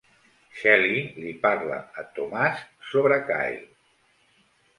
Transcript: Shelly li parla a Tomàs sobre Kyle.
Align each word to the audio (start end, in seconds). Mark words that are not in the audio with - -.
Shelly 0.59 1.03
li 1.23 1.33
parla 1.43 1.77
a 1.81 2.05
Tomàs 2.15 2.65
sobre 2.95 3.21
Kyle. 3.29 3.63